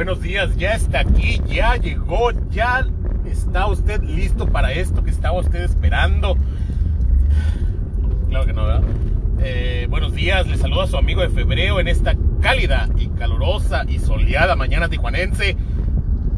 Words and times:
Buenos 0.00 0.22
días, 0.22 0.56
ya 0.56 0.72
está 0.72 1.00
aquí, 1.00 1.42
ya 1.46 1.76
llegó, 1.76 2.30
ya 2.48 2.86
está 3.26 3.66
usted 3.66 4.02
listo 4.02 4.46
para 4.46 4.72
esto 4.72 5.04
que 5.04 5.10
estaba 5.10 5.38
usted 5.38 5.60
esperando. 5.60 6.38
Claro 8.30 8.46
que 8.46 8.54
no, 8.54 8.64
¿verdad? 8.64 8.82
Eh, 9.40 9.86
buenos 9.90 10.14
días, 10.14 10.46
le 10.46 10.56
saluda 10.56 10.84
a 10.84 10.86
su 10.86 10.96
amigo 10.96 11.20
de 11.20 11.28
febrero 11.28 11.80
en 11.80 11.88
esta 11.88 12.16
cálida 12.40 12.88
y 12.96 13.08
calurosa 13.08 13.84
y 13.86 13.98
soleada 13.98 14.56
mañana 14.56 14.88
tijuanense. 14.88 15.58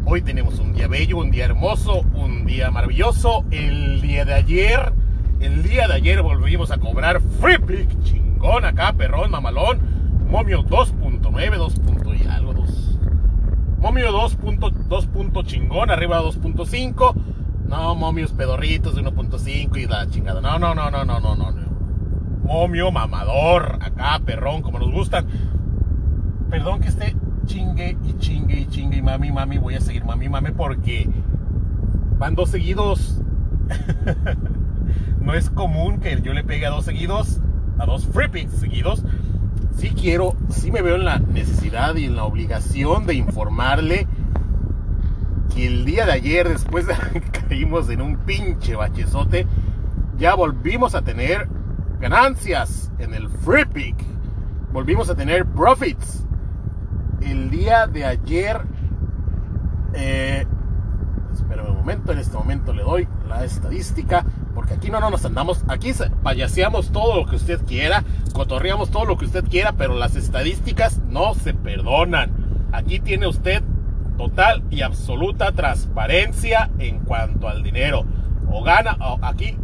Hoy 0.06 0.22
tenemos 0.22 0.58
un 0.58 0.72
día 0.72 0.88
bello, 0.88 1.18
un 1.18 1.30
día 1.30 1.44
hermoso, 1.44 2.00
un 2.14 2.44
día 2.44 2.72
maravilloso. 2.72 3.44
El 3.52 4.00
día 4.00 4.24
de 4.24 4.34
ayer, 4.34 4.92
el 5.38 5.62
día 5.62 5.86
de 5.86 5.94
ayer 5.94 6.20
volvimos 6.20 6.72
a 6.72 6.78
cobrar 6.78 7.20
free 7.40 7.58
pick 7.58 8.02
chingón 8.02 8.64
acá, 8.64 8.92
perrón, 8.92 9.30
mamalón. 9.30 9.78
Momio 10.28 10.64
2.9, 10.64 11.56
2. 11.56 11.74
y 12.24 12.26
algo, 12.26 12.54
2. 12.54 12.92
Momio 13.82 14.12
2. 15.32 15.44
chingón, 15.44 15.90
arriba 15.90 16.20
2.5. 16.22 17.14
No, 17.68 17.94
momios 17.94 18.32
pedorritos 18.32 18.94
de 18.94 19.02
1.5 19.02 19.76
y 19.78 19.86
la 19.86 20.06
chingada. 20.08 20.40
No, 20.40 20.58
no, 20.58 20.74
no, 20.74 20.90
no, 20.90 21.04
no, 21.04 21.20
no, 21.20 21.34
no. 21.34 21.52
Momio 22.44 22.90
mamador, 22.90 23.78
acá, 23.80 24.20
perrón, 24.24 24.62
como 24.62 24.78
nos 24.78 24.90
gustan. 24.92 25.26
Perdón 26.50 26.80
que 26.80 26.88
esté 26.88 27.16
chingue 27.46 27.96
y 28.04 28.18
chingue 28.18 28.60
y 28.60 28.66
chingue 28.66 28.98
y 28.98 29.02
mami, 29.02 29.32
mami, 29.32 29.58
voy 29.58 29.74
a 29.74 29.80
seguir 29.80 30.04
mami, 30.04 30.28
mami, 30.28 30.50
porque 30.50 31.08
van 32.18 32.34
dos 32.34 32.50
seguidos. 32.50 33.22
no 35.20 35.34
es 35.34 35.50
común 35.50 36.00
que 36.00 36.20
yo 36.20 36.32
le 36.32 36.44
pegue 36.44 36.66
a 36.66 36.70
dos 36.70 36.84
seguidos, 36.84 37.40
a 37.78 37.86
dos 37.86 38.06
free 38.06 38.48
seguidos. 38.48 39.04
Sí 39.76 39.90
quiero, 39.90 40.36
sí 40.50 40.70
me 40.70 40.82
veo 40.82 40.96
en 40.96 41.04
la 41.04 41.18
necesidad 41.18 41.96
y 41.96 42.04
en 42.04 42.16
la 42.16 42.24
obligación 42.24 43.06
de 43.06 43.14
informarle 43.14 44.06
el 45.82 45.86
día 45.86 46.06
de 46.06 46.12
ayer, 46.12 46.48
después 46.48 46.86
de 46.86 46.94
caímos 47.48 47.90
en 47.90 48.02
un 48.02 48.18
pinche 48.18 48.76
bachezote, 48.76 49.48
ya 50.16 50.36
volvimos 50.36 50.94
a 50.94 51.02
tener 51.02 51.48
ganancias 51.98 52.92
en 53.00 53.14
el 53.14 53.28
free 53.28 53.64
pick. 53.64 53.96
Volvimos 54.72 55.10
a 55.10 55.16
tener 55.16 55.44
profits. 55.44 56.24
El 57.20 57.50
día 57.50 57.88
de 57.88 58.04
ayer, 58.04 58.60
eh, 59.94 60.46
un 61.50 61.76
momento, 61.76 62.12
en 62.12 62.18
este 62.20 62.36
momento 62.36 62.72
le 62.72 62.84
doy 62.84 63.08
la 63.28 63.44
estadística, 63.44 64.24
porque 64.54 64.74
aquí 64.74 64.88
no, 64.88 65.00
no 65.00 65.10
nos 65.10 65.24
andamos, 65.24 65.64
aquí 65.66 65.92
payaseamos 66.22 66.92
todo 66.92 67.16
lo 67.16 67.26
que 67.26 67.34
usted 67.34 67.60
quiera, 67.66 68.04
cotorreamos 68.32 68.92
todo 68.92 69.04
lo 69.04 69.18
que 69.18 69.24
usted 69.24 69.44
quiera, 69.48 69.72
pero 69.72 69.96
las 69.96 70.14
estadísticas 70.14 71.00
no 71.08 71.34
se 71.34 71.54
perdonan. 71.54 72.30
Aquí 72.70 73.00
tiene 73.00 73.26
usted 73.26 73.64
total 74.22 74.62
y 74.70 74.82
absoluta 74.82 75.50
transparencia 75.52 76.70
en 76.78 77.00
cuanto 77.00 77.48
al 77.48 77.62
dinero. 77.62 78.04
O 78.50 78.62
gana, 78.62 78.96
o 79.00 79.18
aquí 79.22 79.56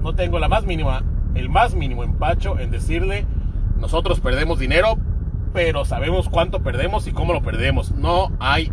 no 0.00 0.14
tengo 0.14 0.38
la 0.38 0.48
más 0.48 0.64
mínima 0.64 1.02
el 1.34 1.48
más 1.48 1.74
mínimo 1.74 2.04
empacho 2.04 2.58
en 2.58 2.70
decirle, 2.70 3.26
nosotros 3.76 4.20
perdemos 4.20 4.58
dinero, 4.58 4.98
pero 5.52 5.84
sabemos 5.84 6.28
cuánto 6.28 6.62
perdemos 6.62 7.06
y 7.06 7.12
cómo 7.12 7.32
lo 7.32 7.42
perdemos. 7.42 7.92
No 7.92 8.32
hay, 8.40 8.72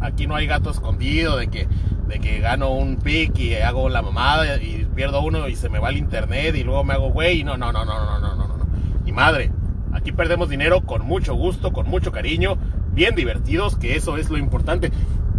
aquí 0.00 0.26
no 0.26 0.36
hay 0.36 0.46
gato 0.46 0.70
escondido 0.70 1.36
de 1.36 1.48
que, 1.48 1.66
de 2.06 2.20
que 2.20 2.40
gano 2.40 2.70
un 2.70 2.96
pick 2.96 3.38
y 3.38 3.54
hago 3.54 3.88
la 3.88 4.02
mamada 4.02 4.62
y 4.62 4.86
pierdo 4.94 5.22
uno 5.22 5.48
y 5.48 5.56
se 5.56 5.68
me 5.68 5.78
va 5.78 5.90
el 5.90 5.96
internet 5.96 6.54
y 6.56 6.62
luego 6.62 6.84
me 6.84 6.94
hago 6.94 7.10
güey. 7.10 7.42
No, 7.42 7.56
no, 7.56 7.72
no, 7.72 7.84
no, 7.84 7.98
no, 7.98 8.20
no, 8.20 8.36
no, 8.36 8.56
no. 8.58 8.66
Y 9.06 9.12
madre, 9.12 9.50
aquí 9.92 10.12
perdemos 10.12 10.48
dinero 10.48 10.82
con 10.82 11.04
mucho 11.04 11.34
gusto, 11.34 11.72
con 11.72 11.88
mucho 11.88 12.12
cariño, 12.12 12.58
bien 12.98 13.14
divertidos, 13.14 13.76
que 13.76 13.94
eso 13.94 14.16
es 14.16 14.28
lo 14.28 14.38
importante. 14.38 14.90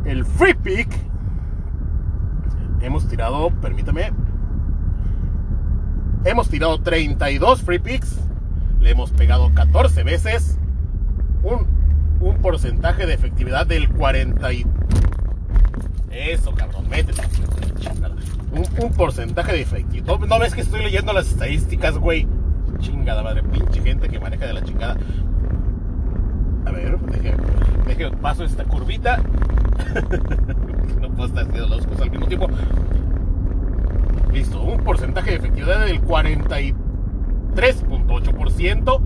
El 0.06 0.24
free 0.24 0.54
pick, 0.54 0.88
hemos 2.82 3.06
tirado, 3.10 3.50
permítame, 3.62 4.14
Hemos 6.24 6.50
tirado 6.50 6.80
32 6.82 7.62
free 7.62 7.80
picks. 7.80 8.18
Le 8.80 8.92
hemos 8.92 9.12
pegado 9.12 9.54
14 9.54 10.04
veces. 10.04 10.58
Un, 11.44 11.68
un 12.22 12.38
porcentaje 12.38 13.06
de 13.06 13.14
efectividad 13.14 13.66
del 13.68 13.90
40 13.90 14.54
y... 14.54 14.66
Eso, 16.12 16.54
cabrón, 16.54 16.90
métete. 16.90 17.22
Un, 18.52 18.84
un 18.84 18.94
porcentaje 18.94 19.54
de 19.54 19.62
efectividad. 19.62 20.18
¿No, 20.20 20.40
ves 20.40 20.54
que 20.54 20.62
estoy 20.62 20.82
leyendo 20.82 21.14
las 21.14 21.30
estadísticas, 21.30 21.98
güey? 21.98 22.28
Chingada 22.80 23.24
madre, 23.24 23.44
pinche 23.44 23.82
gente 23.82 24.10
que 24.10 24.20
maneja 24.20 24.46
de 24.46 24.54
la 24.54 24.64
chingada. 24.64 24.98
A 26.70 26.72
ver, 26.72 26.98
deje, 27.00 27.36
deje 27.88 28.12
paso 28.18 28.44
esta 28.44 28.64
curvita. 28.64 29.18
no 31.02 31.10
puedo 31.10 31.26
estar 31.26 31.48
haciendo 31.48 31.76
las 31.76 31.88
cosas 31.88 32.04
al 32.04 32.12
mismo 32.12 32.28
tiempo. 32.28 32.48
Listo, 34.32 34.62
un 34.62 34.84
porcentaje 34.84 35.32
de 35.32 35.38
efectividad 35.38 35.84
del 35.86 36.00
43.8% 36.04 39.02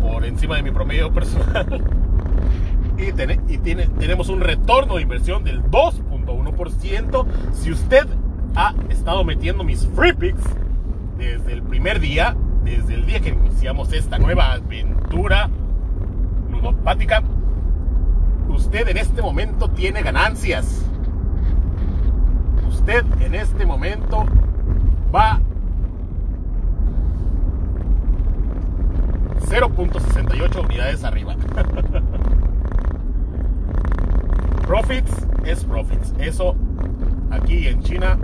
por 0.00 0.24
encima 0.24 0.56
de 0.56 0.62
mi 0.62 0.70
promedio 0.70 1.12
personal. 1.12 1.84
Y, 2.98 3.10
y 3.52 3.58
tiene, 3.58 3.88
tenemos 3.98 4.30
un 4.30 4.40
retorno 4.40 4.96
de 4.96 5.02
inversión 5.02 5.44
del 5.44 5.62
2.1%. 5.64 7.26
Si 7.52 7.70
usted 7.70 8.06
ha 8.54 8.72
estado 8.88 9.22
metiendo 9.22 9.64
mis 9.64 9.86
free 9.94 10.14
picks 10.14 10.40
desde 11.18 11.52
el 11.52 11.62
primer 11.62 12.00
día, 12.00 12.34
desde 12.64 12.94
el 12.94 13.04
día 13.04 13.20
que 13.20 13.28
iniciamos 13.28 13.92
esta 13.92 14.18
nueva 14.18 14.54
aventura 14.54 15.50
ludopática, 16.72 17.22
usted 18.48 18.88
en 18.88 18.96
este 18.96 19.22
momento 19.22 19.68
tiene 19.68 20.02
ganancias 20.02 20.86
usted 22.86 23.04
en 23.20 23.34
este 23.34 23.66
momento 23.66 24.24
va 25.12 25.40
0.68 29.48 30.64
unidades 30.64 31.02
arriba. 31.02 31.34
profits 34.66 35.26
es 35.44 35.64
profits. 35.64 36.14
Eso 36.20 36.54
aquí 37.32 37.66
en 37.66 37.82
China 37.82 38.16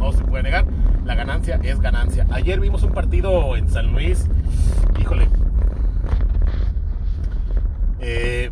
no 0.00 0.10
se 0.10 0.24
puede 0.24 0.42
negar. 0.42 0.64
La 1.04 1.14
ganancia 1.14 1.60
es 1.62 1.78
ganancia. 1.78 2.26
Ayer 2.30 2.58
vimos 2.58 2.82
un 2.82 2.90
partido 2.90 3.56
en 3.56 3.68
San 3.68 3.92
Luis. 3.92 4.26
Híjole. 4.98 5.28
Eh, 8.00 8.50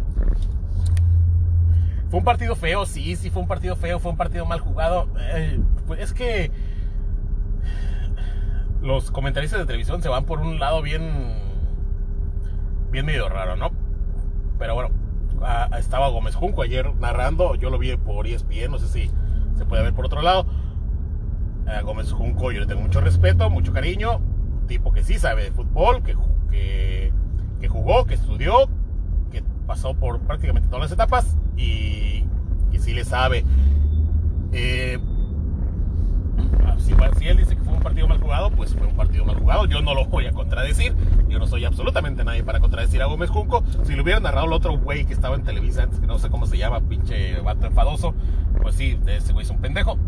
fue 2.10 2.18
un 2.18 2.24
partido 2.24 2.54
feo, 2.54 2.86
sí, 2.86 3.16
sí 3.16 3.30
fue 3.30 3.42
un 3.42 3.48
partido 3.48 3.76
feo, 3.76 3.98
fue 3.98 4.10
un 4.10 4.16
partido 4.16 4.46
mal 4.46 4.60
jugado. 4.60 5.08
Eh, 5.32 5.60
pues 5.86 6.00
es 6.00 6.12
que 6.12 6.50
los 8.82 9.10
comentaristas 9.10 9.58
de 9.60 9.66
televisión 9.66 10.02
se 10.02 10.08
van 10.08 10.24
por 10.24 10.40
un 10.40 10.58
lado 10.58 10.82
bien, 10.82 11.02
bien 12.90 13.06
medio 13.06 13.28
raro, 13.28 13.56
¿no? 13.56 13.72
Pero 14.58 14.74
bueno, 14.74 14.90
estaba 15.78 16.08
Gómez 16.08 16.34
Junco 16.34 16.62
ayer 16.62 16.94
narrando, 16.96 17.54
yo 17.56 17.70
lo 17.70 17.78
vi 17.78 17.96
por 17.96 18.26
ESPN, 18.26 18.70
no 18.70 18.78
sé 18.78 18.88
si 18.88 19.10
se 19.56 19.64
puede 19.64 19.82
ver 19.82 19.92
por 19.92 20.06
otro 20.06 20.22
lado. 20.22 20.46
A 21.66 21.80
Gómez 21.80 22.12
Junco 22.12 22.52
yo 22.52 22.60
le 22.60 22.66
tengo 22.66 22.82
mucho 22.82 23.00
respeto, 23.00 23.50
mucho 23.50 23.72
cariño, 23.72 24.20
tipo 24.68 24.92
que 24.92 25.02
sí 25.02 25.18
sabe 25.18 25.44
de 25.44 25.50
fútbol, 25.50 26.02
que, 26.02 26.16
que, 27.60 27.68
jugó, 27.68 28.06
que 28.06 28.14
estudió, 28.14 28.68
pasó 29.66 29.94
por 29.94 30.21
prácticamente 30.21 30.69
todas 30.69 30.84
las 30.84 30.93
etapas 30.93 31.37
y, 31.56 32.25
y 32.72 32.78
sí 32.78 32.94
le 32.94 33.04
sabe. 33.04 33.44
Eh, 34.53 34.99
si, 36.78 36.94
si, 37.19 37.28
él 37.28 37.37
dice 37.37 37.56
que 37.56 37.62
fue 37.62 37.75
un 37.75 37.81
partido 37.81 38.06
mal 38.06 38.21
jugado, 38.21 38.50
pues 38.50 38.75
fue 38.75 38.87
un 38.87 38.94
partido 38.94 39.25
mal 39.25 39.37
jugado. 39.37 39.66
Yo 39.66 39.81
no 39.82 39.94
lo 39.94 40.06
voy 40.06 40.27
a 40.27 40.32
contradecir. 40.32 40.94
Yo 41.28 41.38
no 41.38 41.47
soy 41.47 41.65
absolutamente 41.65 42.25
nadie 42.25 42.44
para 42.44 42.60
contradecir 42.60 43.03
a 43.03 43.07
Gómez 43.07 43.30
Junco. 43.30 43.65
Si 43.84 43.95
lo 43.95 44.03
hubiera 44.03 44.21
narrado 44.21 44.47
el 44.47 44.53
otro 44.53 44.78
güey 44.78 45.04
que 45.04 45.13
estaba 45.13 45.34
en 45.34 45.42
Televisa 45.42 45.83
antes, 45.83 46.01
que 46.01 46.07
no 46.07 46.19
sé 46.19 46.30
cómo 46.30 46.47
se 46.47 46.59
llama, 46.59 46.80
pinche 46.80 47.41
vato 47.41 47.66
enfadoso, 47.66 48.15
pues 48.62 48.77
sí, 48.77 48.98
ese 49.07 49.33
güey 49.33 49.45
es 49.45 49.51
un 49.51 49.60
pendejo. 49.60 49.98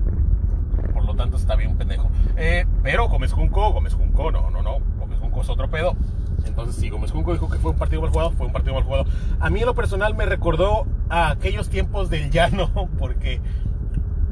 Por 0.93 1.05
lo 1.05 1.15
tanto, 1.15 1.37
está 1.37 1.57
bien 1.57 1.71
un 1.73 1.79
pendejo. 1.79 2.11
Eh, 2.37 2.67
pero 2.83 3.09
Gómez 3.09 3.33
Junco, 3.33 3.73
Gómez 3.73 3.95
Junco, 3.95 4.31
no, 4.31 4.51
no, 4.51 4.63
no. 4.63 4.79
Gómez 4.99 5.19
Junco 5.19 5.43
es 5.43 5.49
otro 5.49 5.69
pedo. 5.69 5.97
Entonces, 6.49 6.77
si 6.77 6.89
Gómez 6.89 7.13
Junco 7.13 7.33
dijo 7.33 7.49
que 7.49 7.59
fue 7.59 7.71
un 7.71 7.77
partido 7.77 8.03
mal 8.03 8.11
jugado, 8.11 8.31
fue 8.33 8.47
un 8.47 8.53
partido 8.53 8.75
mal 8.75 8.83
jugado. 8.83 9.05
A 9.39 9.51
mí, 9.51 9.61
en 9.61 9.67
lo 9.67 9.75
personal, 9.75 10.15
me 10.15 10.27
recordó 10.27 10.87
a 11.09 11.31
aquellos 11.31 11.69
tiempos 11.69 12.11
del 12.11 12.31
llano, 12.33 12.89
porque 12.99 13.41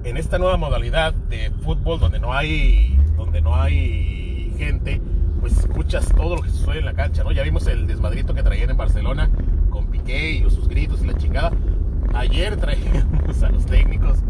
en 0.05 0.17
esta 0.17 0.39
nueva 0.39 0.57
modalidad 0.57 1.15
de 1.15 1.51
fútbol 1.63 2.01
donde 2.01 2.19
no 2.19 2.33
hay, 2.33 2.99
donde 3.17 3.41
no 3.41 3.55
hay 3.55 4.55
gente, 4.57 5.01
pues 5.41 5.59
escuchas 5.59 6.09
todo 6.17 6.37
lo 6.37 6.43
que 6.43 6.51
sucede 6.51 6.79
en 6.79 6.85
la 6.85 6.95
cancha, 6.95 7.23
¿no? 7.23 7.33
Ya 7.33 7.43
vimos 7.43 7.67
el 7.67 7.87
desmadrito 7.87 8.35
que 8.35 8.43
traían 8.43 8.71
en 8.71 8.77
Barcelona 8.77 9.31
con 9.71 9.87
Piqué 9.87 10.33
y 10.33 10.51
sus 10.51 10.69
gritos 10.69 11.03
y 11.03 11.07
la 11.07 11.15
chingada. 11.15 11.53
Ayer 12.15 12.57
traíamos 12.57 13.43
a 13.43 13.51
los 13.51 13.67
técnicos, 13.67 14.21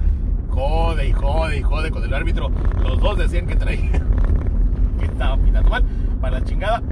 jode 0.49 1.09
y 1.09 1.13
jode 1.13 1.59
y 1.59 1.63
jode 1.63 1.91
con 1.91 2.03
el 2.03 2.13
árbitro. 2.13 2.51
Los 2.83 3.01
dos 3.01 3.19
decían 3.19 3.47
que 3.47 3.55
traían, 3.55 3.93
que 4.99 5.05
estaba 5.05 5.37
pitando 5.37 5.71
mal 5.71 5.85
para 6.21 6.41
la 6.41 6.45
chingada 6.45 6.83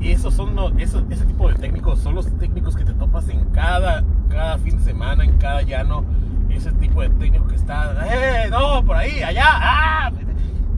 esos 0.00 0.34
son 0.34 0.56
ese 0.78 1.02
tipo 1.26 1.48
de 1.48 1.54
técnicos 1.56 2.00
son 2.00 2.14
los 2.14 2.26
técnicos 2.38 2.76
que 2.76 2.84
te 2.84 2.94
topas 2.94 3.28
en 3.28 3.44
cada, 3.50 4.04
cada 4.28 4.58
fin 4.58 4.78
de 4.78 4.84
semana, 4.84 5.24
en 5.24 5.36
cada 5.38 5.62
llano. 5.62 6.04
Ese 6.48 6.72
tipo 6.72 7.02
de 7.02 7.10
técnico 7.10 7.46
que 7.48 7.56
está, 7.56 7.94
¡eh! 8.08 8.48
No, 8.50 8.82
por 8.84 8.96
ahí, 8.96 9.22
allá, 9.22 9.44
¡ah! 9.46 10.12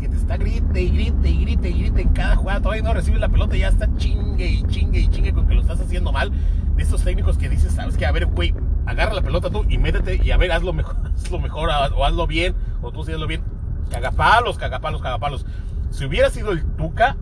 Que 0.00 0.08
te 0.08 0.16
está 0.16 0.36
grite 0.36 0.80
y 0.80 0.88
grite 0.88 1.28
y 1.28 1.44
grite 1.44 1.70
y 1.70 1.78
grite 1.82 2.02
en 2.02 2.08
cada 2.08 2.36
jugada. 2.36 2.60
Todavía 2.60 2.82
no 2.82 2.94
recibes 2.94 3.20
la 3.20 3.28
pelota 3.28 3.56
ya 3.56 3.68
está 3.68 3.88
chingue 3.96 4.46
y 4.46 4.62
chingue 4.64 5.00
y 5.00 5.08
chingue 5.08 5.32
con 5.32 5.46
que 5.46 5.54
lo 5.54 5.60
estás 5.60 5.80
haciendo 5.80 6.10
mal. 6.10 6.32
De 6.74 6.82
esos 6.82 7.04
técnicos 7.04 7.38
que 7.38 7.48
dices, 7.48 7.72
¿sabes 7.72 7.96
qué? 7.96 8.06
A 8.06 8.12
ver, 8.12 8.26
güey, 8.26 8.54
agarra 8.86 9.14
la 9.14 9.22
pelota 9.22 9.50
tú 9.50 9.64
y 9.68 9.78
métete 9.78 10.20
y 10.24 10.30
a 10.30 10.36
ver, 10.36 10.50
hazlo 10.50 10.72
mejor, 10.72 10.96
hazlo 11.14 11.38
mejor 11.38 11.68
o 11.68 12.04
hazlo 12.04 12.26
bien, 12.26 12.54
o 12.82 12.90
tú 12.90 13.04
sí 13.04 13.12
hazlo 13.12 13.26
bien. 13.28 13.42
Cagapalos, 13.90 14.58
cagapalos, 14.58 15.00
cagapalos. 15.00 15.46
Si 15.90 16.04
hubiera 16.04 16.30
sido 16.30 16.50
el 16.50 16.64
Tuca, 16.76 17.16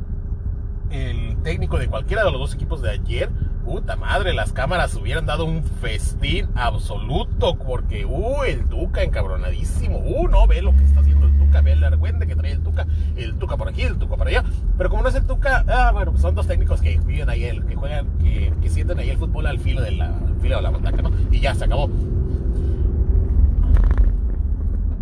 el 0.90 1.36
técnico 1.42 1.78
de 1.78 1.88
cualquiera 1.88 2.24
de 2.24 2.30
los 2.30 2.40
dos 2.40 2.54
equipos 2.54 2.82
de 2.82 2.90
ayer, 2.90 3.30
puta 3.64 3.96
madre, 3.96 4.32
las 4.32 4.52
cámaras 4.52 4.94
hubieran 4.94 5.26
dado 5.26 5.44
un 5.44 5.62
festín 5.62 6.48
absoluto, 6.54 7.56
porque, 7.56 8.04
uh, 8.04 8.44
el 8.44 8.64
Tuca 8.68 9.02
encabronadísimo, 9.02 9.98
uh, 9.98 10.28
no, 10.28 10.46
ve 10.46 10.62
lo 10.62 10.74
que 10.76 10.84
está 10.84 11.00
haciendo 11.00 11.26
el 11.26 11.36
Tuca, 11.38 11.60
ve 11.62 11.72
el 11.72 11.84
argüente 11.84 12.26
que 12.26 12.36
trae 12.36 12.52
el 12.52 12.62
Tuca, 12.62 12.86
el 13.16 13.36
Tuca 13.36 13.56
por 13.56 13.68
aquí, 13.68 13.82
el 13.82 13.96
Tuca 13.98 14.16
por 14.16 14.28
allá, 14.28 14.44
pero 14.78 14.90
como 14.90 15.02
no 15.02 15.08
es 15.08 15.14
el 15.14 15.26
Tuca, 15.26 15.64
ah, 15.68 15.90
bueno, 15.92 16.12
pues 16.12 16.22
son 16.22 16.34
dos 16.34 16.46
técnicos 16.46 16.80
que 16.80 16.98
viven 16.98 17.28
ahí, 17.28 17.44
el, 17.44 17.64
que 17.64 17.74
juegan, 17.74 18.06
que, 18.18 18.52
que 18.62 18.70
sienten 18.70 18.98
ahí 18.98 19.10
el 19.10 19.18
fútbol 19.18 19.46
al 19.46 19.58
filo 19.58 19.82
de 19.82 19.92
la, 19.92 20.06
al 20.06 20.36
filo 20.40 20.56
de 20.56 20.62
la 20.62 20.70
montaña, 20.70 21.02
¿no? 21.02 21.10
Y 21.30 21.40
ya, 21.40 21.54
se 21.54 21.64
acabó. 21.64 21.88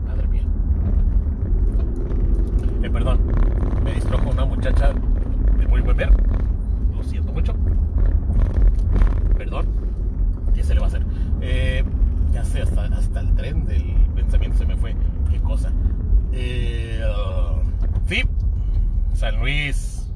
Madre 0.07 0.27
mía. 0.29 0.43
Eh, 2.83 2.91
perdón, 2.91 3.21
me 3.85 3.93
distrajo 3.93 4.31
una 4.31 4.45
muchacha 4.45 4.93
muy 5.75 5.83
buen 5.83 5.97
ver. 5.97 6.11
Lo 6.97 7.03
siento 7.03 7.33
mucho. 7.33 7.53
Perdón. 9.37 9.67
¿Qué 10.55 10.63
se 10.63 10.73
le 10.73 10.79
va 10.79 10.87
a 10.87 10.89
hacer? 10.89 11.05
Eh, 11.41 11.83
ya 12.33 12.45
sé, 12.45 12.63
hasta, 12.63 12.85
hasta 12.85 13.21
el 13.21 13.35
tren 13.35 13.67
del 13.67 13.83
pensamiento 14.15 14.57
se 14.57 14.67
me 14.67 14.77
fue. 14.77 14.95
Qué 15.33 15.41
cosa. 15.41 15.73
Eh, 16.33 17.03
sí. 18.07 18.23
San 19.15 19.41
Luis. 19.41 20.09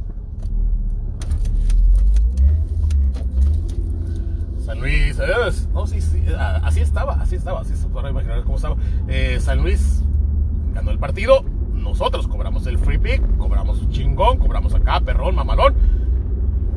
San 4.65 4.79
Luis. 4.79 5.19
Eh, 5.19 5.67
no, 5.75 5.89
sí, 5.89 6.01
sí. 6.01 6.23
Ah, 6.37 6.61
así 6.63 6.83
estaba, 6.83 7.15
así 7.15 7.35
estaba. 7.35 7.63
Así 7.63 7.75
se 7.75 7.89
podrá 7.89 8.11
imaginar 8.11 8.45
cómo 8.45 8.55
estaba. 8.55 8.77
Eh, 9.09 9.39
San 9.41 9.61
Luis 9.61 10.05
ganó 10.73 10.93
el 10.93 11.01
partido 11.01 11.45
nosotros 11.99 12.29
cobramos 12.29 12.65
el 12.69 12.79
free 12.79 12.97
pick, 12.97 13.21
cobramos 13.39 13.91
chingón, 13.91 14.39
cobramos 14.39 14.73
acá, 14.73 15.01
perrón, 15.01 15.35
mamalón. 15.35 15.75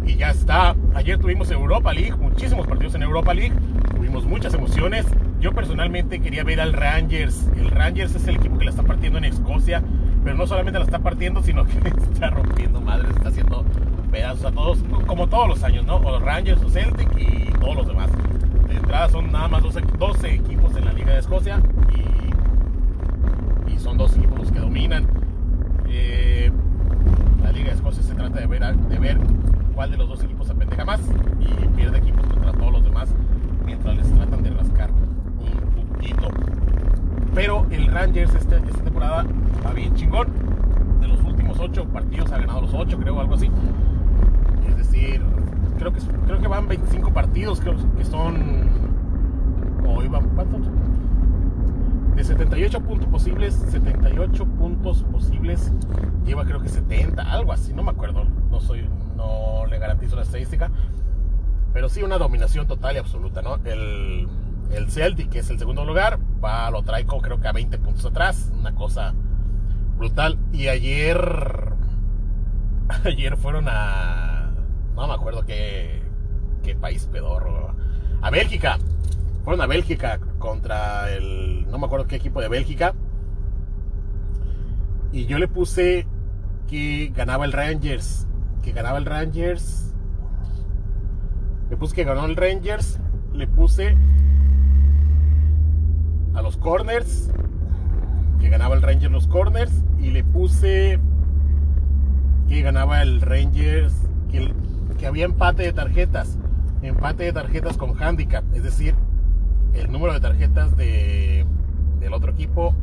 Y 0.03 0.15
ya 0.15 0.31
está. 0.31 0.75
Ayer 0.95 1.19
tuvimos 1.19 1.51
Europa 1.51 1.93
League, 1.93 2.15
muchísimos 2.15 2.65
partidos 2.65 2.95
en 2.95 3.03
Europa 3.03 3.31
League. 3.31 3.53
Tuvimos 3.95 4.25
muchas 4.25 4.55
emociones. 4.55 5.05
Yo 5.39 5.51
personalmente 5.51 6.19
quería 6.21 6.43
ver 6.43 6.59
al 6.59 6.73
Rangers. 6.73 7.47
El 7.55 7.69
Rangers 7.69 8.15
es 8.15 8.27
el 8.27 8.37
equipo 8.37 8.57
que 8.57 8.65
la 8.65 8.71
está 8.71 8.81
partiendo 8.81 9.19
en 9.19 9.25
Escocia. 9.25 9.83
Pero 10.23 10.35
no 10.37 10.47
solamente 10.47 10.79
la 10.79 10.85
está 10.85 10.97
partiendo, 10.97 11.43
sino 11.43 11.65
que 11.67 11.89
está 11.89 12.31
rompiendo 12.31 12.81
madres, 12.81 13.11
está 13.15 13.29
haciendo 13.29 13.63
pedazos 14.09 14.45
a 14.45 14.51
todos, 14.51 14.79
como 15.05 15.27
todos 15.27 15.47
los 15.47 15.63
años, 15.63 15.85
¿no? 15.85 15.97
O 15.97 16.19
Rangers, 16.19 16.63
o 16.63 16.69
Celtic 16.71 17.09
y 17.15 17.51
todos 17.59 17.75
los 17.75 17.87
demás. 17.87 18.09
De 18.67 18.73
entrada 18.73 19.07
son 19.09 19.31
nada 19.31 19.47
más 19.47 19.61
12, 19.61 19.81
12 19.99 20.33
equipos 20.33 20.75
en 20.75 20.85
la 20.85 20.93
Liga 20.93 21.13
de 21.13 21.19
Escocia 21.19 21.61
son 23.81 23.97
dos 23.97 24.15
equipos 24.15 24.40
dominan. 24.71 25.05
Eh, 25.89 26.49
la 27.43 27.51
Liga 27.51 27.71
de 27.71 27.75
Escocia 27.75 28.01
se 28.03 28.13
trata 28.13 28.39
de 28.39 28.47
ver, 28.47 28.73
de 28.73 28.99
ver 28.99 29.17
cuál 29.75 29.91
de 29.91 29.97
los 29.97 30.07
dos 30.07 30.23
equipos 30.23 30.47
se 30.47 30.53
apendeja 30.53 30.85
más 30.85 31.01
y 31.41 31.67
pierde 31.75 31.97
equipos 31.97 32.25
contra 32.27 32.53
todos 32.53 32.71
los 32.71 32.83
demás 32.85 33.13
mientras 33.65 33.97
les 33.97 34.09
tratan 34.09 34.41
de 34.41 34.49
rascar 34.51 34.89
un 34.91 35.93
poquito. 35.93 36.29
Pero 37.35 37.67
el 37.69 37.87
Rangers 37.87 38.33
este, 38.33 38.55
esta 38.55 38.81
temporada 38.81 39.25
va 39.65 39.73
bien 39.73 39.93
chingón. 39.95 40.29
De 41.01 41.07
los 41.09 41.21
últimos 41.21 41.59
ocho 41.59 41.83
partidos 41.87 42.31
ha 42.31 42.37
ganado 42.37 42.61
los 42.61 42.73
ocho, 42.73 42.97
creo, 42.97 43.19
algo 43.19 43.35
así. 43.35 43.51
Es 44.69 44.77
decir, 44.77 45.21
creo 45.79 45.91
que, 45.91 45.99
creo 46.27 46.39
que 46.39 46.47
van 46.47 46.69
25 46.69 47.11
partidos, 47.11 47.59
que 47.59 48.05
son... 48.05 48.69
O 49.85 50.01
iban, 50.01 50.29
¿cuántos? 50.29 50.61
De 52.21 52.35
78 52.35 52.81
puntos 52.81 53.07
posibles, 53.09 53.55
78 53.71 54.45
puntos 54.45 55.03
posibles, 55.11 55.71
lleva 56.23 56.45
creo 56.45 56.61
que 56.61 56.69
70, 56.69 57.21
algo 57.21 57.51
así, 57.51 57.73
no 57.73 57.81
me 57.81 57.89
acuerdo, 57.89 58.25
no 58.25 58.59
soy, 58.59 58.87
no 59.15 59.65
le 59.65 59.79
garantizo 59.79 60.15
la 60.15 60.21
estadística, 60.21 60.69
pero 61.73 61.89
sí 61.89 62.03
una 62.03 62.19
dominación 62.19 62.67
total 62.67 62.95
y 62.95 62.99
absoluta, 62.99 63.41
¿no? 63.41 63.55
El, 63.65 64.27
el 64.71 64.91
Celtic, 64.91 65.29
que 65.29 65.39
es 65.39 65.49
el 65.49 65.57
segundo 65.57 65.83
lugar, 65.83 66.19
va, 66.43 66.69
lo 66.69 66.83
trae 66.83 67.07
creo 67.07 67.39
que 67.41 67.47
a 67.47 67.53
20 67.53 67.79
puntos 67.79 68.05
atrás, 68.05 68.51
una 68.53 68.75
cosa 68.75 69.15
brutal. 69.97 70.37
Y 70.53 70.67
ayer, 70.67 71.73
ayer 73.03 73.35
fueron 73.35 73.65
a, 73.67 74.51
no 74.95 75.07
me 75.07 75.13
acuerdo 75.13 75.43
qué, 75.43 76.03
qué 76.61 76.75
país 76.75 77.09
pedorro, 77.11 77.73
a 78.21 78.29
Bélgica, 78.29 78.77
fueron 79.43 79.61
a 79.61 79.65
Bélgica 79.65 80.19
contra 80.37 81.11
el. 81.11 81.50
No 81.71 81.79
me 81.79 81.85
acuerdo 81.85 82.05
qué 82.05 82.17
equipo 82.17 82.41
de 82.41 82.49
Bélgica. 82.49 82.93
Y 85.13 85.25
yo 85.25 85.39
le 85.39 85.47
puse 85.47 86.05
que 86.67 87.13
ganaba 87.15 87.45
el 87.45 87.53
Rangers. 87.53 88.27
Que 88.61 88.73
ganaba 88.73 88.97
el 88.97 89.05
Rangers. 89.05 89.95
Le 91.69 91.77
puse 91.77 91.95
que 91.95 92.03
ganó 92.03 92.25
el 92.25 92.35
Rangers. 92.35 92.99
Le 93.33 93.47
puse 93.47 93.95
a 96.33 96.41
los 96.41 96.57
corners. 96.57 97.31
Que 98.41 98.49
ganaba 98.49 98.75
el 98.75 98.81
Rangers 98.81 99.11
los 99.11 99.27
corners. 99.27 99.71
Y 99.97 100.09
le 100.09 100.25
puse 100.25 100.99
que 102.49 102.61
ganaba 102.61 103.01
el 103.01 103.21
Rangers. 103.21 103.93
Que, 104.29 104.53
que 104.97 105.07
había 105.07 105.23
empate 105.23 105.63
de 105.63 105.71
tarjetas. 105.71 106.37
Empate 106.81 107.23
de 107.23 107.31
tarjetas 107.31 107.77
con 107.77 108.01
handicap. 108.01 108.43
Es 108.53 108.63
decir, 108.63 108.93
el 109.73 109.91
número 109.91 110.13
de 110.13 110.19
tarjetas 110.19 110.75
de, 110.75 111.45
del 112.01 112.13
otro 112.13 112.31
equipo 112.31 112.75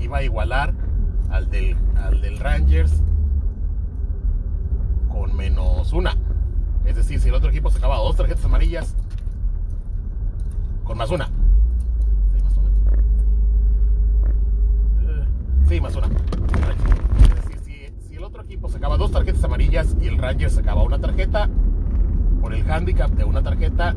iba 0.00 0.18
a 0.18 0.22
igualar 0.22 0.74
al 1.30 1.48
del, 1.50 1.76
al 1.96 2.20
del 2.20 2.38
Rangers 2.38 3.02
con 5.08 5.36
menos 5.36 5.92
una. 5.92 6.16
Es 6.84 6.96
decir, 6.96 7.20
si 7.20 7.28
el 7.28 7.34
otro 7.34 7.50
equipo 7.50 7.70
sacaba 7.70 7.96
dos 7.96 8.16
tarjetas 8.16 8.44
amarillas 8.44 8.96
con 10.82 10.98
más 10.98 11.10
una. 11.10 11.28
¿Sí, 12.36 12.42
más 12.42 12.56
una? 12.56 12.68
Eh, 15.02 15.26
sí, 15.68 15.80
más 15.80 15.94
una. 15.94 16.06
Es 16.06 17.48
decir, 17.48 17.60
si, 17.64 18.08
si 18.08 18.16
el 18.16 18.24
otro 18.24 18.42
equipo 18.42 18.68
sacaba 18.68 18.96
dos 18.96 19.12
tarjetas 19.12 19.44
amarillas 19.44 19.94
y 20.00 20.08
el 20.08 20.18
Rangers 20.18 20.54
sacaba 20.54 20.82
una 20.82 20.98
tarjeta, 20.98 21.48
por 22.40 22.52
el 22.52 22.70
handicap 22.70 23.10
de 23.10 23.24
una 23.24 23.42
tarjeta, 23.42 23.94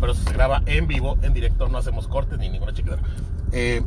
Pero 0.00 0.12
eso 0.12 0.22
se 0.22 0.32
graba 0.32 0.62
en 0.66 0.86
vivo, 0.86 1.18
en 1.22 1.32
directo, 1.32 1.68
no 1.68 1.78
hacemos 1.78 2.08
cortes 2.08 2.38
ni 2.38 2.48
ninguna 2.48 2.72
chiquera. 2.72 2.98
Eh, 3.52 3.82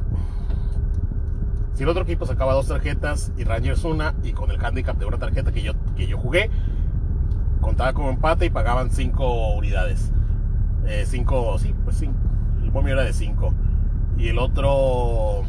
si 1.73 1.83
el 1.83 1.89
otro 1.89 2.03
equipo 2.03 2.25
sacaba 2.25 2.53
dos 2.53 2.67
tarjetas 2.67 3.31
y 3.37 3.43
Rangers 3.43 3.83
una, 3.83 4.13
y 4.23 4.33
con 4.33 4.51
el 4.51 4.63
handicap 4.63 4.97
de 4.97 5.05
una 5.05 5.17
tarjeta 5.17 5.51
que 5.51 5.61
yo, 5.61 5.73
que 5.95 6.07
yo 6.07 6.17
jugué, 6.17 6.49
contaba 7.61 7.93
como 7.93 8.09
empate 8.09 8.45
y 8.45 8.49
pagaban 8.49 8.91
cinco 8.91 9.53
unidades. 9.55 10.11
Eh, 10.85 11.03
cinco, 11.05 11.57
sí, 11.57 11.73
pues 11.83 11.97
sí, 11.97 12.09
el 12.61 12.71
momio 12.71 12.93
era 12.93 13.03
de 13.03 13.13
cinco. 13.13 13.53
Y 14.17 14.29
el 14.29 14.37
otro, 14.37 15.43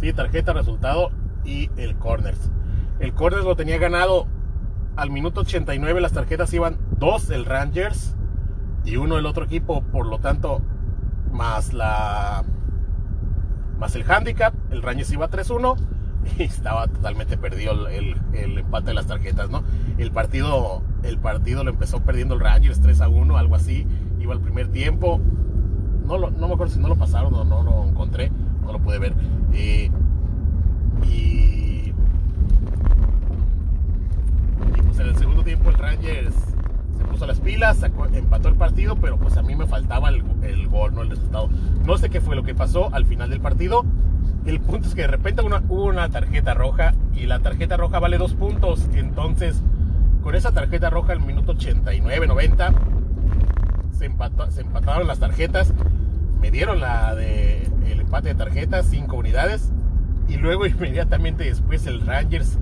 sí, 0.00 0.12
tarjeta, 0.12 0.52
resultado 0.52 1.10
y 1.44 1.70
el 1.76 1.96
corners. 1.96 2.50
El 2.98 3.14
corners 3.14 3.44
lo 3.44 3.56
tenía 3.56 3.78
ganado 3.78 4.26
al 4.96 5.10
minuto 5.10 5.42
89, 5.42 6.00
las 6.00 6.12
tarjetas 6.12 6.52
iban 6.52 6.78
dos 6.98 7.30
el 7.30 7.44
Rangers 7.44 8.14
y 8.84 8.96
uno 8.96 9.18
el 9.18 9.26
otro 9.26 9.44
equipo, 9.44 9.82
por 9.82 10.06
lo 10.06 10.18
tanto, 10.18 10.62
más 11.32 11.72
la 11.72 12.44
más 13.78 13.94
el 13.94 14.10
handicap, 14.10 14.54
el 14.70 14.82
Rangers 14.82 15.12
iba 15.12 15.28
3-1 15.28 15.76
y 16.38 16.44
estaba 16.44 16.86
totalmente 16.88 17.36
perdido 17.36 17.88
el, 17.88 18.16
empate 18.32 18.86
de 18.86 18.94
las 18.94 19.06
tarjetas, 19.06 19.50
¿no? 19.50 19.64
El 19.98 20.10
partido, 20.12 20.82
el 21.02 21.18
partido 21.18 21.62
lo 21.62 21.70
empezó 21.70 22.00
perdiendo 22.02 22.34
el 22.34 22.40
Rangers 22.40 22.80
3 22.80 23.00
1, 23.00 23.36
algo 23.36 23.54
así, 23.54 23.86
iba 24.18 24.32
al 24.32 24.40
primer 24.40 24.68
tiempo, 24.68 25.20
no, 26.06 26.18
no 26.18 26.48
me 26.48 26.54
acuerdo 26.54 26.72
si 26.72 26.80
no 26.80 26.88
lo 26.88 26.96
pasaron 26.96 27.34
o 27.34 27.44
no 27.44 27.62
lo 27.62 27.84
encontré, 27.84 28.30
no 28.62 28.72
lo 28.72 28.78
pude 28.78 28.98
ver. 28.98 29.14
Eh, 29.52 29.90
y, 31.04 31.92
y 34.74 34.82
pues 34.86 34.98
en 35.00 35.06
el 35.08 35.16
segundo 35.16 35.42
tiempo 35.42 35.68
el 35.68 35.76
Rangers 35.76 36.55
empató 38.12 38.48
el 38.48 38.54
partido, 38.54 38.96
pero 38.96 39.16
pues 39.16 39.36
a 39.36 39.42
mí 39.42 39.54
me 39.54 39.66
faltaba 39.66 40.08
el, 40.08 40.68
gol, 40.68 40.94
no 40.94 41.02
el 41.02 41.10
resultado. 41.10 41.48
No 41.84 41.98
sé 41.98 42.10
qué 42.10 42.20
fue 42.20 42.36
lo 42.36 42.42
que 42.42 42.54
pasó 42.54 42.94
al 42.94 43.06
final 43.06 43.30
del 43.30 43.40
partido. 43.40 43.84
El 44.44 44.60
punto 44.60 44.88
es 44.88 44.94
que 44.94 45.02
de 45.02 45.08
repente 45.08 45.42
hubo 45.42 45.84
una 45.84 46.08
tarjeta 46.08 46.54
roja 46.54 46.94
y 47.14 47.26
la 47.26 47.40
tarjeta 47.40 47.76
roja 47.76 47.98
vale 47.98 48.18
dos 48.18 48.34
puntos. 48.34 48.88
Entonces, 48.94 49.62
con 50.22 50.34
esa 50.34 50.52
tarjeta 50.52 50.90
roja 50.90 51.12
el 51.12 51.20
minuto 51.20 51.52
89, 51.52 52.26
90, 52.26 52.74
se, 53.98 54.04
empataron 54.04 55.06
las 55.06 55.18
tarjetas. 55.18 55.72
Me 56.40 56.50
dieron 56.50 56.80
la 56.80 57.14
de 57.14 57.68
el 57.90 58.00
empate 58.00 58.28
de 58.28 58.34
tarjetas, 58.34 58.86
cinco 58.86 59.16
unidades. 59.16 59.72
Y 60.28 60.36
luego 60.36 60.66
inmediatamente 60.66 61.44
después 61.44 61.86
el 61.86 62.00
Rangers 62.02 62.58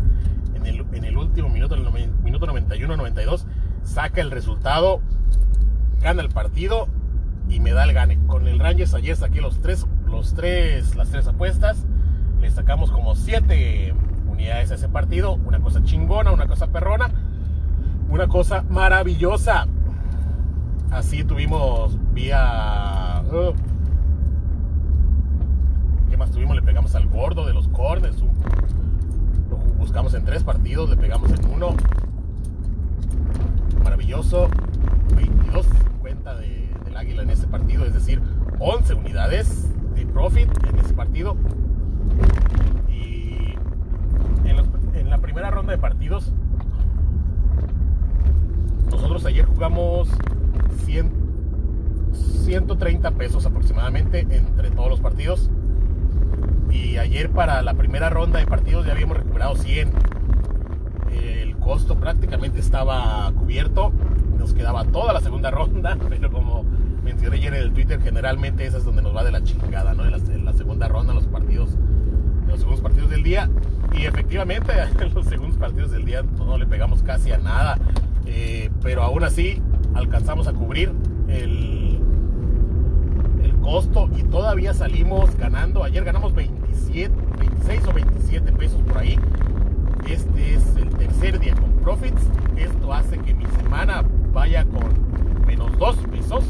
en 0.67 1.05
el, 1.05 1.17
último 1.17 1.49
minuto, 1.49 1.75
el 1.75 1.83
minuto 2.23 2.47
91-92, 2.47 3.45
saca 3.85 4.21
el 4.21 4.31
resultado, 4.31 5.01
gana 6.01 6.23
el 6.23 6.29
partido 6.29 6.89
y 7.49 7.61
me 7.61 7.73
da 7.73 7.85
el 7.85 7.93
gane. 7.93 8.19
Con 8.27 8.49
el 8.49 8.59
Rangers 8.59 8.95
ayer 8.95 9.17
saqué 9.17 9.41
los 9.41 9.61
tres, 9.61 9.87
los 10.07 10.35
tres, 10.35 10.97
las 10.97 11.11
tres 11.11 11.27
apuestas. 11.27 11.85
Le 12.41 12.51
sacamos 12.51 12.91
como 12.91 13.15
siete 13.15 13.95
unidades 14.29 14.71
a 14.71 14.75
ese 14.75 14.89
partido. 14.89 15.35
Una 15.35 15.61
cosa 15.61 15.83
chingona, 15.83 16.33
una 16.33 16.47
cosa 16.47 16.67
perrona, 16.69 17.11
una 18.09 18.27
cosa 18.27 18.65
maravillosa. 18.69 19.67
Así 20.91 21.25
tuvimos 21.25 21.99
vía. 22.13 23.23
Uh, 23.27 23.55
¿Qué 26.11 26.17
más 26.17 26.31
tuvimos? 26.31 26.57
Le 26.57 26.63
pegamos 26.63 26.95
al 26.95 27.07
gordo 27.07 27.47
de 27.47 27.55
los 27.55 27.69
corners. 27.69 28.23
Lo 29.51 29.57
buscamos 29.79 30.15
en 30.15 30.25
tres 30.25 30.45
partidos, 30.45 30.91
le 30.91 30.97
pegamos 30.97 31.31
en 31.33 31.45
uno 31.51 31.75
maravilloso. 33.85 34.49
22 35.15 35.67
cuenta 36.01 36.35
de, 36.35 36.69
del 36.85 36.97
Águila 36.97 37.23
en 37.23 37.31
ese 37.31 37.47
partido, 37.47 37.85
es 37.85 37.95
decir, 37.95 38.21
11 38.59 38.95
unidades 38.95 39.69
de 39.95 40.07
profit 40.07 40.49
en 40.69 40.79
ese 40.79 40.95
partido. 40.95 41.37
Y 42.89 43.55
en, 44.45 45.11
la 45.11 45.19
primera 45.19 45.51
ronda 45.51 45.73
de 45.73 45.79
partidos, 45.79 46.33
nosotros 48.91 49.25
ayer 49.27 49.45
jugamos 49.45 50.09
100, 50.85 51.13
130 52.13 53.11
pesos 53.13 53.47
aproximadamente 53.47 54.21
entre 54.21 54.71
todos 54.71 54.89
los 54.89 55.01
partidos. 55.01 55.51
Y 56.71 56.97
ayer 56.97 57.31
para 57.31 57.63
la 57.63 57.75
primera 57.75 58.11
ronda 58.11 58.41
de 58.41 58.47
partidos 58.47 58.87
ya 58.87 58.93
habíamos 58.93 59.17
recuperado 59.19 59.55
100 59.55 59.93
el 59.93 60.14
costo 61.65 61.97
prácticamente 61.97 62.61
estaba 62.61 63.33
cubierto. 63.33 63.93
Nos 64.39 64.53
quedaba 64.53 64.85
toda 64.85 65.13
la 65.13 65.21
segunda 65.21 65.51
ronda, 65.51 65.97
pero 66.09 66.31
como 66.31 66.65
mencioné 67.03 67.37
ayer 67.37 67.55
en 67.55 67.63
el 67.63 67.73
Twitter, 67.73 68.01
generalmente 68.01 68.67
esa 68.67 68.79
es 68.79 68.85
donde 68.85 69.03
nos 69.03 69.17
va 69.17 69.25
de 69.25 69.33
la 69.33 69.43
chingada, 69.43 69.95
¿no? 69.95 70.05
En 70.05 70.45
la, 70.45 70.53
segunda 70.53 70.87
ronda, 70.89 71.15
los 71.15 71.25
partidos, 71.25 71.71
los 72.47 72.59
segundos 72.59 72.81
partidos 72.81 73.11
del 73.11 73.23
día. 73.23 73.51
Y 73.93 74.05
efectivamente, 74.05 74.73
en 75.01 75.15
los 75.15 75.27
segundos 75.27 75.59
partidos 75.59 75.91
del 75.91 76.05
día 76.05 76.23
no 76.23 76.59
le 76.59 76.67
pegamos 76.67 77.03
casi 77.03 77.33
a 77.33 77.39
nada. 77.39 77.79
Eh, 78.27 78.71
pero 78.83 79.03
aún 79.03 79.25
así 79.25 79.61
alcanzamos 79.95 80.47
a 80.49 80.53
cubrir 80.53 80.93
el, 81.29 82.01
el 83.43 83.55
costo 83.61 84.09
y 84.17 84.23
todavía 84.23 84.75
salimos 84.75 85.35
ganando. 85.37 85.83
Ayer 85.85 86.05
ganamos 86.05 86.35
27, 86.35 87.15
26 87.39 87.87
o 87.87 87.93
27 87.93 88.53
pesos 88.53 88.81
por 88.83 88.99
ahí. 88.99 89.19
Este 90.09 90.55
es 90.55 90.77
el 90.77 90.91
tercer 90.91 91.41
día 91.41 91.55
con 91.55 91.71
profits. 91.83 92.21
Esto 92.57 92.93
hace 92.93 93.19
que 93.19 93.33
mi 93.33 93.47
semana 93.47 94.05
vaya 94.33 94.65
con 94.65 95.47
menos 95.47 95.77
2 95.79 95.97
pesos. 96.13 96.45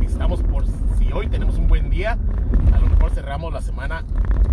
Estamos 0.00 0.42
por, 0.44 0.64
si 0.98 1.12
hoy 1.12 1.26
tenemos 1.26 1.58
un 1.58 1.66
buen 1.66 1.90
día, 1.90 2.16
a 2.72 2.78
lo 2.78 2.88
mejor 2.88 3.10
cerramos 3.10 3.52
la 3.52 3.60
semana 3.60 4.04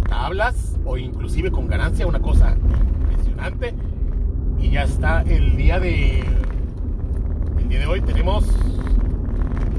tablas 0.09 0.77
o 0.85 0.97
inclusive 0.97 1.51
con 1.51 1.67
ganancia, 1.67 2.07
una 2.07 2.19
cosa 2.19 2.55
impresionante. 2.99 3.75
Y 4.59 4.71
ya 4.71 4.83
está 4.83 5.21
el 5.21 5.55
día 5.55 5.79
de 5.79 6.21
el 7.59 7.69
día 7.69 7.79
de 7.79 7.85
hoy 7.85 8.01
tenemos 8.01 8.45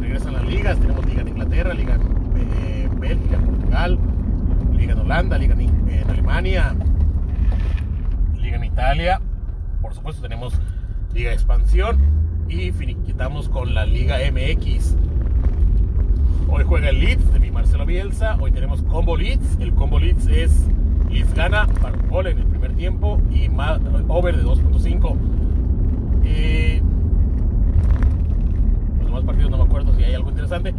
regresan 0.01 0.35
las 0.35 0.45
ligas, 0.45 0.79
tenemos 0.79 1.05
liga 1.05 1.23
en 1.23 1.29
Inglaterra, 1.29 1.75
liga 1.75 1.95
en 1.95 2.03
eh, 2.37 2.89
Bélgica, 2.99 3.39
Portugal, 3.39 3.99
liga 4.77 4.93
en 4.93 4.99
Holanda, 5.01 5.37
liga 5.37 5.55
en 5.55 6.11
Alemania, 6.11 6.75
Liga 6.75 6.96
en 8.57 8.65
Italia. 8.65 9.21
Por 9.81 9.95
supuesto 9.95 10.23
tenemos 10.23 10.55
Liga 11.15 11.33
Expansión 11.33 11.99
y 12.49 12.73
finiquitamos 12.73 13.49
con 13.49 13.75
la 13.75 13.87
Liga 13.87 14.17
MX. 14.31 14.97
Hoy 16.49 16.65
juega 16.67 16.89
el 16.89 17.01
Leeds 17.01 17.33
de 17.33 17.41
mi 17.41 17.51
Marcelo 17.51 17.87
Bielsa. 17.87 18.37
Hoy 18.41 18.51
tenemos 18.53 18.83
Combo 18.83 19.17
Leeds. 19.17 19.59
El 19.61 19.75
Combo 19.75 19.99
Leeds 19.99 20.27
es 20.27 20.67
Leeds 21.11 21.35
gana 21.35 21.67
para 21.81 21.97
gol 22.09 22.27
en 22.27 22.39
el 22.39 22.47
primer 22.47 22.75
tiempo 22.75 23.21
y 23.31 23.49
over 24.09 24.37
de 24.37 24.43
2.5. 24.43 25.17
Eh, 26.25 26.83
los 28.99 29.07
demás 29.07 29.25
partidos 29.25 29.51
no 29.51 29.59
me 29.59 29.65
acuerdo 29.65 29.95
si 29.95 30.03
hay 30.03 30.15
algo 30.15 30.31
interesante. 30.31 30.75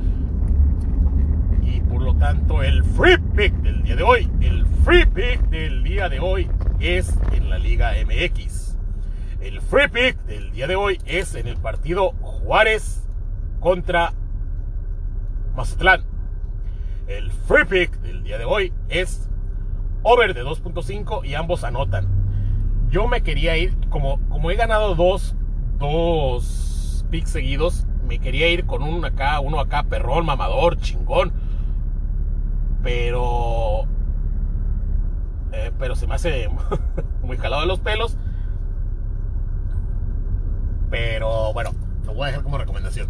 Y 1.64 1.82
por 1.82 2.02
lo 2.02 2.16
tanto, 2.16 2.64
el 2.64 2.84
free 2.84 3.18
pick 3.36 3.54
del 3.62 3.84
día 3.84 3.96
de 3.96 4.04
hoy, 4.04 4.30
el 4.42 4.66
free 4.84 5.06
pick 5.06 5.50
del 5.50 5.84
día 5.84 6.10
de 6.10 6.20
hoy 6.20 6.50
es 6.80 7.14
en 7.34 7.50
la 7.50 7.58
Liga 7.58 7.94
MX. 8.06 8.78
El 9.42 9.62
free 9.62 9.88
pick 9.88 10.18
del 10.26 10.52
día 10.52 10.68
de 10.68 10.76
hoy 10.76 11.00
es 11.06 11.36
en 11.36 11.48
el 11.48 11.58
partido 11.58 12.12
Juárez 12.22 13.08
contra 13.60 14.14
Mazatlán. 15.56 16.04
El 17.08 17.32
free 17.32 17.66
pick 17.66 18.00
del 18.02 18.24
día 18.24 18.38
de 18.38 18.46
hoy 18.46 18.74
es 18.90 19.30
over 20.04 20.34
de 20.34 20.44
2.5 20.44 21.26
y 21.26 21.36
ambos 21.36 21.64
anotan. 21.64 22.08
Yo 22.90 23.08
me 23.08 23.22
quería 23.22 23.58
ir, 23.58 23.76
como, 23.90 24.20
como 24.30 24.52
he 24.52 24.56
ganado 24.56 24.96
dos, 24.96 25.36
dos 25.78 27.06
picks 27.10 27.32
seguidos, 27.32 27.86
me 28.08 28.20
quería 28.20 28.50
ir 28.50 28.66
con 28.66 28.84
uno 28.84 29.06
acá, 29.08 29.40
uno 29.40 29.60
acá, 29.60 29.84
perrón, 29.84 30.26
mamador, 30.26 30.78
chingón. 30.78 31.34
Pero 32.84 33.88
eh, 35.58 35.72
pero 35.80 35.96
se 35.96 36.06
me 36.06 36.14
hace 36.14 36.50
muy 37.24 37.38
jalado 37.38 37.64
de 37.64 37.68
los 37.68 37.80
pelos. 37.80 38.16
Pero 40.92 41.52
bueno, 41.54 41.72
lo 42.06 42.14
voy 42.14 42.24
a 42.26 42.28
dejar 42.28 42.44
como 42.44 42.58
recomendación. 42.58 43.10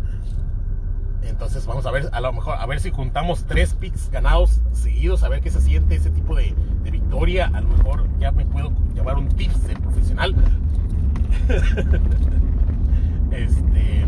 Entonces 1.24 1.66
vamos 1.66 1.86
a 1.86 1.92
ver, 1.92 2.10
a 2.14 2.22
lo 2.22 2.32
mejor, 2.32 2.56
a 2.58 2.66
ver 2.66 2.80
si 2.80 2.90
juntamos 2.90 3.46
tres 3.46 3.74
picks 3.74 4.10
ganados 4.10 4.62
seguidos, 4.72 5.24
a 5.24 5.30
ver 5.30 5.42
qué 5.42 5.52
se 5.52 5.60
siente 5.62 5.96
ese 5.96 6.10
tipo 6.10 6.36
de, 6.36 6.56
victoria. 6.90 7.52
A 7.54 7.60
lo 7.60 7.68
mejor 7.68 8.08
ya 8.18 8.32
me 8.32 8.46
puedo 8.46 8.72
llevar 8.96 9.18
un 9.18 9.28
tips 9.28 9.68
de 9.68 9.76
profesional. 9.76 10.34
este. 13.32 14.06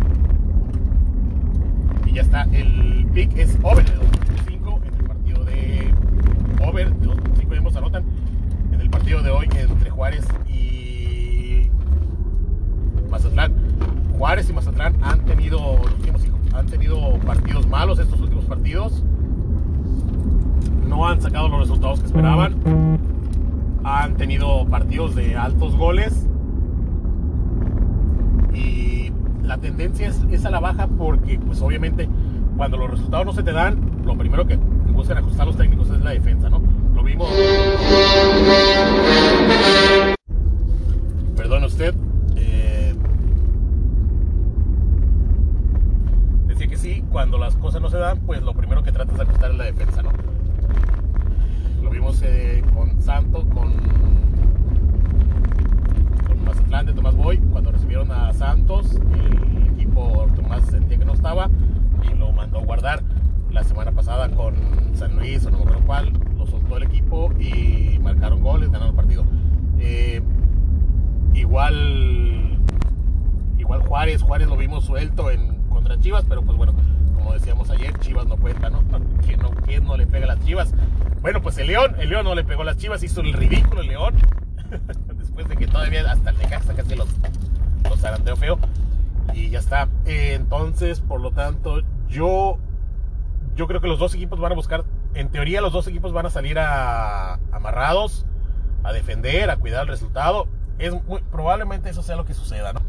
Y 2.06 2.14
ya 2.14 2.22
está. 2.22 2.44
El 2.44 3.06
pick 3.14 3.38
es 3.38 3.58
over 3.62 3.84
de 3.84 3.98
2.5 3.98 4.82
en 4.86 4.94
el 4.94 5.04
partido 5.04 5.44
de 5.44 5.94
over 6.62 6.96
de 6.96 7.08
2.5. 7.08 7.48
Vemos, 7.50 7.76
anotan 7.76 8.06
partido 8.90 9.22
de 9.22 9.30
hoy 9.30 9.48
entre 9.56 9.89
Juárez 10.00 10.26
y 10.48 11.70
Mazatlán. 13.12 13.52
Juárez 14.18 14.50
y 14.50 14.54
Mazatlán 14.54 14.96
han 15.02 15.26
tenido, 15.26 15.76
han 16.54 16.66
tenido 16.68 17.18
partidos 17.18 17.68
malos 17.68 18.00
estos 18.00 18.22
últimos 18.22 18.46
partidos. 18.46 19.04
No 20.88 21.06
han 21.06 21.22
sacado 21.22 21.50
los 21.50 21.60
resultados 21.60 22.00
que 22.00 22.06
esperaban. 22.06 22.98
Han 23.84 24.16
tenido 24.16 24.66
partidos 24.68 25.16
de 25.16 25.36
altos 25.36 25.76
goles. 25.76 26.30
Y 28.54 29.12
la 29.44 29.58
tendencia 29.58 30.08
es, 30.08 30.22
es 30.32 30.46
a 30.46 30.50
la 30.50 30.62
baja 30.62 30.88
porque, 30.88 31.38
pues 31.40 31.62
obviamente, 31.62 32.08
cuando 32.56 32.78
los 32.78 32.90
resultados 32.90 33.26
no 33.26 33.34
se 33.34 33.44
te 33.44 33.52
dan, 33.52 33.82
lo 34.06 34.18
primero 34.18 34.48
que 34.48 34.56
buscan 34.56 35.18
ajustar 35.18 35.46
los 35.46 35.58
técnicos 35.58 35.90
es 35.90 36.00
la 36.00 36.12
defensa, 36.12 36.50
¿no? 36.50 36.79
Perdón 41.36 41.64
usted. 41.64 41.96
Eh, 42.36 42.96
decía 46.48 46.68
que 46.68 46.78
sí, 46.78 47.04
cuando 47.12 47.38
las 47.38 47.56
cosas 47.56 47.82
no 47.82 47.90
se 47.90 47.98
dan, 47.98 48.20
pues 48.20 48.42
lo 48.42 48.54
primero 48.54 48.84
que 48.84 48.92
tratas 48.92 49.18
de 49.18 49.24
ajustar 49.24 49.52
es 49.52 49.58
la 49.58 49.66
defensa, 49.66 50.02
¿no? 50.02 50.12
Lo 51.82 51.90
vimos 51.90 52.22
eh, 52.22 52.64
con 52.74 53.02
Santos, 53.02 53.46
con, 53.54 53.74
con 56.28 56.44
Mazatlán 56.46 56.86
de 56.86 56.94
Tomás 56.94 57.16
Boy, 57.16 57.38
cuando 57.38 57.72
recibieron 57.72 58.12
a 58.12 58.34
Santos, 58.34 58.96
el 58.96 59.74
equipo 59.74 60.28
Tomás 60.36 60.64
sentía 60.66 60.98
que 60.98 61.06
no 61.06 61.14
estaba 61.14 61.50
y 62.04 62.16
lo 62.18 62.32
mandó 62.32 62.60
a 62.60 62.64
guardar 62.64 63.02
la 63.52 63.64
semana 63.64 63.92
cual 65.90 66.12
lo 66.14 66.29
soltó 66.50 66.78
el 66.78 66.84
equipo 66.84 67.32
y 67.40 68.00
marcaron 68.00 68.42
goles, 68.42 68.70
ganaron 68.70 68.90
el 68.90 68.96
partido. 68.96 69.26
Eh, 69.80 70.22
igual, 71.34 72.58
igual 73.58 73.82
Juárez, 73.82 74.22
Juárez 74.22 74.48
lo 74.48 74.58
vimos 74.58 74.86
suelto 74.86 75.32
en 75.32 75.60
contra 75.70 76.00
Chivas, 76.00 76.26
pero 76.28 76.42
pues 76.42 76.58
bueno, 76.58 76.74
como 77.16 77.34
decíamos 77.34 77.70
ayer, 77.70 77.98
Chivas 78.00 78.28
no 78.28 78.38
cuenta, 78.38 78.70
¿no? 78.70 78.84
¿Quién 79.26 79.40
no, 79.40 79.52
quién 79.52 79.84
no 79.84 79.98
le 79.98 80.08
pega 80.08 80.26
a 80.26 80.36
las 80.36 80.46
Chivas? 80.46 80.74
Bueno, 81.22 81.42
pues 81.42 81.58
el 81.58 81.68
León, 81.68 81.96
el 82.00 82.10
León 82.10 82.24
no 82.26 82.36
le 82.36 82.44
pegó 82.44 82.62
a 82.62 82.66
las 82.66 82.78
Chivas, 82.78 83.04
hizo 83.04 83.22
el 83.22 83.34
ridículo 83.34 83.82
el 83.82 83.88
León. 83.88 84.16
Después 85.18 85.48
de 85.48 85.58
que 85.58 85.68
todavía 85.68 86.10
hasta 86.10 86.30
el 86.30 86.38
Necaxa 86.38 86.74
casi 86.74 86.96
los, 86.96 87.10
los 87.90 88.00
zarandeo 88.00 88.36
feo. 88.36 88.60
Y 89.34 89.50
ya 89.50 89.60
está. 89.60 89.90
Eh, 90.06 90.34
entonces, 90.34 91.02
por 91.02 91.22
lo 91.22 91.32
tanto, 91.32 91.82
yo, 92.10 92.58
yo 93.56 93.68
creo 93.68 93.82
que 93.82 93.88
los 93.88 94.00
dos 94.00 94.16
equipos 94.16 94.40
van 94.40 94.54
a 94.54 94.56
buscar, 94.56 94.86
en 95.14 95.30
teoría 95.30 95.62
los 95.62 95.74
dos 95.74 95.88
equipos 95.88 96.14
van 96.14 96.26
a 96.26 96.30
salir 96.30 96.58
amarrados, 96.60 98.26
a 98.84 98.94
defender, 98.94 99.50
a 99.50 99.58
cuidar 99.58 99.84
el 99.84 99.88
resultado. 99.88 100.48
Es 100.78 100.94
probablemente 101.32 101.90
eso 101.90 102.04
sea 102.04 102.16
lo 102.16 102.26
que 102.26 102.34
suceda, 102.34 102.74
¿no? 102.74 102.82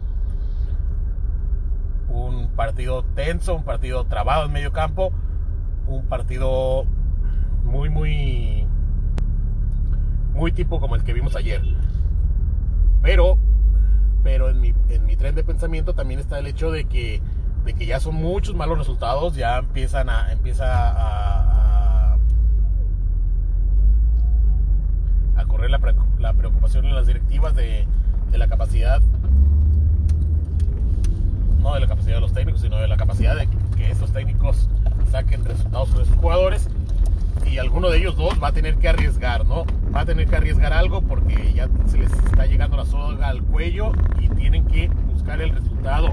Un 2.09 2.49
partido 2.51 3.05
tenso, 3.15 3.55
un 3.55 3.65
partido 3.65 4.05
trabado 4.05 4.45
en 4.47 4.53
medio 4.53 4.73
campo, 4.73 5.13
un 5.87 6.07
partido 6.07 6.85
muy, 7.65 7.89
muy, 7.89 8.67
muy 10.33 10.53
tipo 10.53 10.81
como 10.81 10.95
el 10.97 11.05
que 11.05 11.13
vimos 11.13 11.37
ayer. 11.37 11.63
Pero, 13.03 13.39
pero 14.23 14.51
en 14.51 14.61
mi, 14.61 14.75
en 14.89 15.07
mi 15.07 15.17
tren 15.17 15.35
de 15.35 15.45
pensamiento 15.45 15.95
también 15.95 16.21
está 16.21 16.39
el 16.39 16.47
hecho 16.47 16.71
de 16.71 16.85
que, 16.85 17.23
de 17.65 17.75
que 17.75 17.87
ya 17.87 18.01
son 18.01 18.17
muchos 18.17 18.55
malos 18.55 18.79
resultados, 18.79 19.35
ya 19.35 19.59
empiezan 19.59 20.11
a, 20.11 20.33
empieza 20.33 20.67
a, 20.67 21.50
la, 25.71 25.81
la, 26.19 26.33
preocupación 26.33 26.87
en 26.87 26.95
las 26.95 27.07
directivas 27.07 27.55
de, 27.55 27.87
de 28.31 28.39
la 28.39 28.49
capacidad 28.49 29.01
no 31.61 31.75
de 31.75 31.81
la 31.81 31.87
capacidad 31.87 32.15
de 32.15 32.21
los 32.23 32.33
técnicos, 32.33 32.63
sino 32.63 32.79
de 32.79 32.89
la 32.89 32.97
capacidad 32.97 33.37
de 33.37 33.47
que 33.77 33.91
estos 33.91 34.13
técnicos 34.13 34.69
saquen 35.11 35.45
resultados 35.45 35.91
con 35.91 36.07
sus 36.07 36.17
jugadores 36.17 36.69
y 37.51 37.59
alguno 37.59 37.91
de 37.91 37.99
ellos 37.99 38.17
dos 38.17 38.43
va 38.43 38.49
a 38.49 38.53
tener 38.53 38.77
que 38.77 38.89
arriesgar, 38.89 39.47
¿no? 39.47 39.65
Va 39.95 40.01
a 40.01 40.05
tener 40.05 40.27
que 40.29 40.37
arriesgar 40.37 40.73
algo 40.73 41.03
porque 41.03 41.53
ya 41.53 41.69
se 41.87 41.99
les 41.99 42.13
está 42.13 42.47
llegando 42.47 42.77
la 42.77 42.85
soga 42.85 43.29
al 43.29 43.43
cuello 43.43 43.93
y 44.21 44.29
tienen 44.29 44.67
que 44.67 44.89
buscar 44.89 45.41
el 45.41 45.51
resultado. 45.51 46.11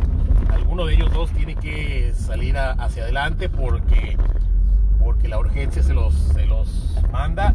Alguno 0.51 0.85
de 0.85 0.95
ellos 0.95 1.13
dos 1.13 1.29
tiene 1.31 1.55
que 1.55 2.13
salir 2.15 2.57
hacia 2.57 3.03
adelante 3.03 3.49
porque, 3.49 4.17
porque 4.99 5.27
la 5.27 5.37
urgencia 5.37 5.83
se 5.83 5.93
los, 5.93 6.13
se 6.13 6.45
los 6.45 6.95
manda. 7.11 7.53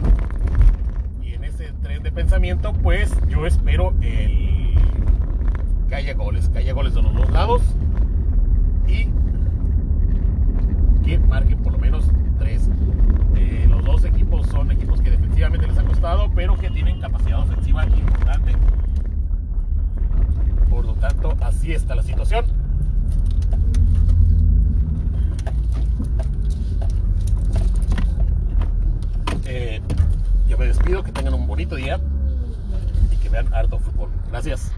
Y 1.22 1.34
en 1.34 1.44
ese 1.44 1.72
tren 1.82 1.91
de 2.02 2.10
pensamiento, 2.10 2.72
pues 2.72 3.12
yo 3.28 3.46
espero 3.46 3.94
el, 4.00 4.74
que 5.88 5.94
haya 5.94 6.14
goles, 6.14 6.48
que 6.48 6.58
haya 6.58 6.72
goles 6.72 6.94
de 6.94 7.02
los 7.02 7.14
dos 7.14 7.30
lados 7.30 7.62
y 8.88 9.08
que 11.04 11.18
marquen 11.18 11.58
por 11.58 11.72
lo 11.72 11.78
menos 11.78 12.04
tres. 12.38 12.68
Eh, 13.36 13.66
los 13.68 13.84
dos 13.84 14.04
equipos 14.04 14.46
son 14.48 14.70
equipos 14.72 15.00
que 15.00 15.10
defensivamente 15.10 15.66
les 15.66 15.78
ha 15.78 15.84
costado, 15.84 16.30
pero 16.34 16.56
que 16.56 16.70
tienen 16.70 17.00
capacidad 17.00 17.40
ofensiva 17.40 17.84
importante. 17.86 18.52
Por 20.68 20.84
lo 20.84 20.94
tanto, 20.94 21.36
así 21.40 21.72
está 21.72 21.94
la 21.94 22.02
situación. 22.02 22.44
Eh, 29.44 29.80
yo 30.48 30.51
me 30.62 30.68
despido, 30.68 31.02
que 31.02 31.10
tengan 31.10 31.34
un 31.34 31.46
bonito 31.46 31.74
día 31.74 31.98
y 33.10 33.16
que 33.16 33.28
vean 33.28 33.52
harto 33.52 33.78
fútbol. 33.78 34.10
Gracias. 34.30 34.72